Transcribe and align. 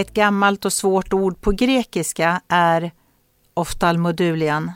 Ett 0.00 0.14
gammalt 0.14 0.64
och 0.64 0.72
svårt 0.72 1.12
ord 1.12 1.40
på 1.40 1.50
grekiska 1.50 2.40
är 2.48 2.92
oftalmodulian. 3.54 4.72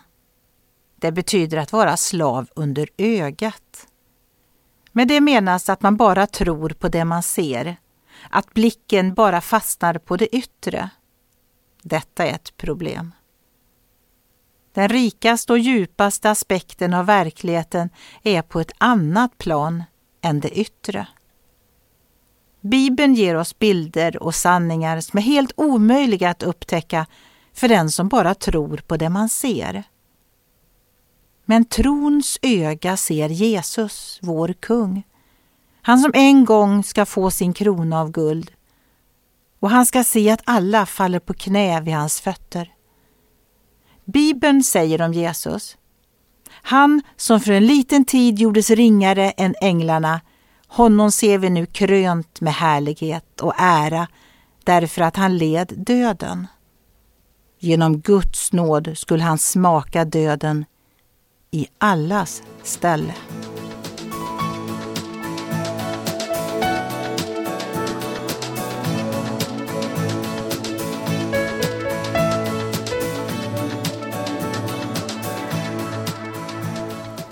Det 0.97 1.13
betyder 1.13 1.59
att 1.59 1.73
vara 1.73 1.97
slav 1.97 2.49
under 2.57 2.89
ögat. 2.97 3.87
Med 4.93 5.09
det 5.09 5.21
menas 5.21 5.69
att 5.69 5.83
man 5.83 5.97
bara 5.97 6.27
tror 6.27 6.71
på 6.71 6.89
det 6.89 7.05
man 7.05 7.23
ser, 7.23 7.77
att 8.31 8.55
blicken 8.55 9.15
bara 9.15 9.41
fastnar 9.41 9.99
på 9.99 10.17
det 10.17 10.37
yttre. 10.37 10.91
Detta 11.83 12.27
är 12.27 12.35
ett 12.35 12.57
problem. 12.57 13.13
Den 14.73 14.89
rikaste 14.89 15.53
och 15.53 15.59
djupaste 15.59 16.31
aspekten 16.31 16.95
av 16.95 17.07
verkligheten 17.07 17.91
är 18.23 18.43
på 18.43 18.61
ett 18.61 18.73
annat 18.79 19.39
plan 19.39 19.85
än 20.23 20.41
det 20.41 20.59
yttre. 20.59 21.07
Bibeln 22.65 23.15
ger 23.15 23.37
oss 23.37 23.59
bilder 23.59 24.23
och 24.23 24.35
sanningar 24.35 25.01
som 25.01 25.19
är 25.19 25.23
helt 25.23 25.53
omöjliga 25.57 26.31
att 26.31 26.43
upptäcka 26.43 27.07
för 27.53 27.69
den 27.69 27.91
som 27.91 28.09
bara 28.09 28.35
tror 28.35 28.77
på 28.77 28.97
det 28.97 29.09
man 29.09 29.29
ser. 29.29 29.85
Men 31.45 31.65
trons 31.65 32.39
öga 32.43 32.97
ser 32.97 33.29
Jesus, 33.29 34.19
vår 34.23 34.53
kung. 34.53 35.03
Han 35.83 35.99
som 35.99 36.11
en 36.15 36.45
gång 36.45 36.85
ska 36.85 37.07
få 37.07 37.31
sin 37.31 37.53
krona 37.53 38.01
av 38.01 38.11
guld. 38.11 38.51
Och 39.61 39.71
han 39.71 39.87
ska 39.87 40.05
se 40.05 40.31
att 40.31 40.43
alla 40.45 40.87
faller 40.87 41.21
på 41.21 41.35
knä 41.35 41.81
vid 41.81 41.95
hans 41.95 42.21
fötter. 42.21 42.73
Bibeln 44.05 44.63
säger 44.63 45.03
om 45.03 45.13
Jesus. 45.13 45.77
Han 46.51 47.03
som 47.17 47.41
för 47.41 47.53
en 47.53 47.67
liten 47.67 48.05
tid 48.05 48.39
gjordes 48.39 48.71
ringare 48.71 49.31
än 49.31 49.55
änglarna, 49.61 50.21
honom 50.75 51.13
ser 51.13 51.39
vi 51.39 51.51
nu 51.51 51.67
krönt 51.67 52.41
med 52.41 52.53
härlighet 52.53 53.41
och 53.41 53.55
ära 53.59 54.09
därför 54.65 55.03
att 55.03 55.17
han 55.17 55.39
led 55.39 55.73
döden. 55.77 56.47
Genom 57.59 58.01
Guds 58.01 58.53
nåd 58.53 58.91
skulle 58.95 59.23
han 59.23 59.39
smaka 59.39 60.05
döden 60.05 60.65
i 61.51 61.67
allas 61.79 62.43
ställe. 62.63 63.15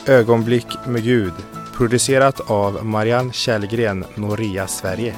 Ögonblick 0.07 0.67
med 0.87 1.03
Gud 1.03 1.33
producerat 1.83 2.41
av 2.41 2.87
Marianne 2.87 3.33
Källgren, 3.33 4.05
Noria 4.15 4.67
Sverige. 4.67 5.15